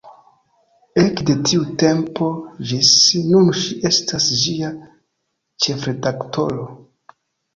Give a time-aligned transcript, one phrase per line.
[1.01, 2.29] Ekde tiu tempo
[2.71, 2.93] ĝis
[3.27, 4.71] nun ŝi estas ĝia
[5.67, 6.65] ĉefredaktoro.